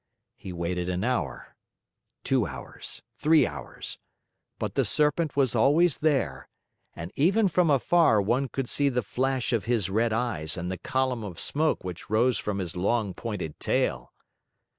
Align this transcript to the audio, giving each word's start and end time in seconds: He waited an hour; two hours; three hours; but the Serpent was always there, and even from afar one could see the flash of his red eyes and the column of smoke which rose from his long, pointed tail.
He 0.35 0.51
waited 0.51 0.89
an 0.89 1.03
hour; 1.03 1.55
two 2.23 2.47
hours; 2.47 3.03
three 3.19 3.45
hours; 3.45 3.99
but 4.57 4.73
the 4.73 4.83
Serpent 4.83 5.35
was 5.35 5.53
always 5.53 5.97
there, 5.99 6.49
and 6.95 7.11
even 7.15 7.47
from 7.47 7.69
afar 7.69 8.19
one 8.19 8.47
could 8.49 8.67
see 8.67 8.89
the 8.89 9.03
flash 9.03 9.53
of 9.53 9.65
his 9.65 9.91
red 9.91 10.11
eyes 10.11 10.57
and 10.57 10.71
the 10.71 10.79
column 10.79 11.23
of 11.23 11.39
smoke 11.39 11.83
which 11.83 12.09
rose 12.09 12.39
from 12.39 12.57
his 12.57 12.75
long, 12.75 13.13
pointed 13.13 13.59
tail. 13.59 14.11